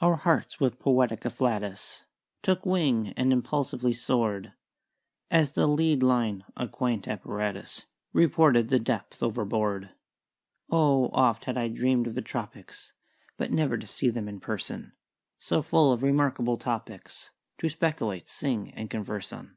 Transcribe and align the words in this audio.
"Our 0.00 0.14
hearts 0.14 0.60
with 0.60 0.78
poetic 0.78 1.22
afflatus 1.24 2.04
Took 2.44 2.64
wing 2.64 3.08
and 3.16 3.32
impulsively 3.32 3.92
soared 3.92 4.52
As 5.32 5.50
the 5.50 5.66
lead 5.66 6.00
line 6.00 6.44
(a 6.56 6.68
quaint 6.68 7.08
apparatus) 7.08 7.84
Reported 8.12 8.68
the 8.68 8.78
depth 8.78 9.20
overboard. 9.20 9.90
"Oh, 10.70 11.10
oft 11.12 11.46
had 11.46 11.58
I 11.58 11.66
dream'd 11.66 12.06
of 12.06 12.14
the 12.14 12.22
tropics 12.22 12.92
But 13.36 13.50
never 13.50 13.76
to 13.76 13.86
see 13.88 14.10
them 14.10 14.28
in 14.28 14.38
person 14.38 14.92
So 15.40 15.60
full 15.60 15.90
of 15.90 16.04
remarkable 16.04 16.56
topics 16.56 17.32
To 17.58 17.68
speculate, 17.68 18.28
sing, 18.28 18.72
and 18.74 18.88
converse 18.88 19.32
on." 19.32 19.56